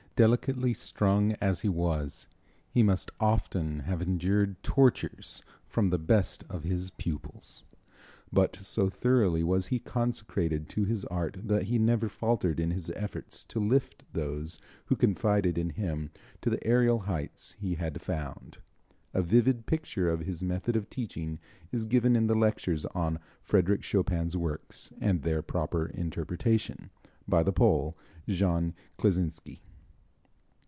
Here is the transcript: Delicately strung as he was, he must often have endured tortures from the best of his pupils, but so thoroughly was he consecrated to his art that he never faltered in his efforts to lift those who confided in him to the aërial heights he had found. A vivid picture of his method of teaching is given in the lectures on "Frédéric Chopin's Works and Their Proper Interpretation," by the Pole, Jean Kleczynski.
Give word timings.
Delicately 0.17 0.71
strung 0.75 1.31
as 1.41 1.61
he 1.61 1.69
was, 1.69 2.27
he 2.69 2.83
must 2.83 3.09
often 3.19 3.79
have 3.79 4.03
endured 4.03 4.61
tortures 4.61 5.41
from 5.65 5.89
the 5.89 5.97
best 5.97 6.43
of 6.47 6.63
his 6.63 6.91
pupils, 6.91 7.63
but 8.31 8.55
so 8.57 8.87
thoroughly 8.87 9.41
was 9.41 9.67
he 9.67 9.79
consecrated 9.79 10.69
to 10.69 10.85
his 10.85 11.05
art 11.05 11.37
that 11.43 11.63
he 11.63 11.79
never 11.79 12.07
faltered 12.07 12.59
in 12.59 12.69
his 12.69 12.91
efforts 12.91 13.43
to 13.45 13.59
lift 13.59 14.03
those 14.13 14.59
who 14.85 14.95
confided 14.95 15.57
in 15.57 15.71
him 15.71 16.11
to 16.41 16.51
the 16.51 16.59
aërial 16.59 17.05
heights 17.05 17.53
he 17.53 17.73
had 17.73 17.99
found. 17.99 18.59
A 19.15 19.23
vivid 19.23 19.65
picture 19.65 20.07
of 20.07 20.19
his 20.19 20.43
method 20.43 20.75
of 20.75 20.87
teaching 20.91 21.39
is 21.71 21.85
given 21.87 22.15
in 22.15 22.27
the 22.27 22.35
lectures 22.37 22.85
on 22.87 23.17
"Frédéric 23.43 23.81
Chopin's 23.81 24.37
Works 24.37 24.93
and 25.01 25.23
Their 25.23 25.41
Proper 25.41 25.87
Interpretation," 25.87 26.91
by 27.27 27.41
the 27.41 27.53
Pole, 27.53 27.97
Jean 28.27 28.75
Kleczynski. 28.99 29.61